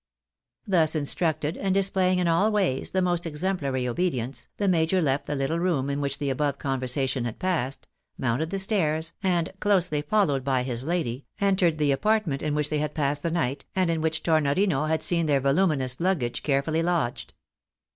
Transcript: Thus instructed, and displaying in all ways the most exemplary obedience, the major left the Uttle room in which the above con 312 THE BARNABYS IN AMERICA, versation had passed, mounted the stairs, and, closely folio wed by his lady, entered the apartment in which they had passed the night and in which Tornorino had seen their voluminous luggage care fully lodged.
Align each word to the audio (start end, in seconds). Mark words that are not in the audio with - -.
Thus 0.65 0.95
instructed, 0.95 1.55
and 1.57 1.75
displaying 1.75 2.17
in 2.17 2.27
all 2.27 2.51
ways 2.51 2.89
the 2.89 3.03
most 3.03 3.27
exemplary 3.27 3.87
obedience, 3.87 4.47
the 4.57 4.67
major 4.67 4.99
left 4.99 5.27
the 5.27 5.35
Uttle 5.35 5.59
room 5.59 5.91
in 5.91 6.01
which 6.01 6.17
the 6.17 6.31
above 6.31 6.57
con 6.57 6.79
312 6.79 6.79
THE 6.81 7.17
BARNABYS 7.17 7.17
IN 7.17 7.23
AMERICA, 7.23 7.45
versation 7.45 7.49
had 7.51 7.67
passed, 7.67 7.87
mounted 8.17 8.49
the 8.49 8.57
stairs, 8.57 9.13
and, 9.21 9.53
closely 9.59 10.01
folio 10.01 10.33
wed 10.37 10.43
by 10.43 10.63
his 10.63 10.83
lady, 10.85 11.27
entered 11.39 11.77
the 11.77 11.91
apartment 11.91 12.41
in 12.41 12.55
which 12.55 12.71
they 12.71 12.79
had 12.79 12.95
passed 12.95 13.21
the 13.21 13.29
night 13.29 13.65
and 13.75 13.91
in 13.91 14.01
which 14.01 14.23
Tornorino 14.23 14.87
had 14.87 15.03
seen 15.03 15.27
their 15.27 15.39
voluminous 15.39 15.99
luggage 15.99 16.41
care 16.41 16.63
fully 16.63 16.81
lodged. 16.81 17.35